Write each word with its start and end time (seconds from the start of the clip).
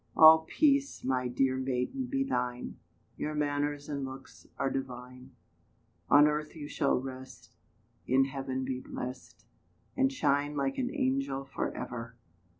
All 0.17 0.47
peace, 0.49 1.03
my 1.03 1.27
dear 1.27 1.57
maiden, 1.57 2.07
be 2.07 2.23
thine: 2.23 2.79
Your 3.17 3.35
manners 3.35 3.87
and 3.87 4.03
looks 4.03 4.47
are 4.57 4.71
divine; 4.71 5.35
On 6.09 6.25
earth 6.27 6.55
you 6.55 6.67
shall 6.67 6.99
rest, 6.99 7.53
In 8.07 8.25
heaven 8.25 8.65
be 8.65 8.79
blest, 8.79 9.45
And 9.95 10.11
shine 10.11 10.55
like 10.55 10.79
an 10.79 10.89
angel 10.91 11.45
for 11.45 11.71
ever. 11.77 12.15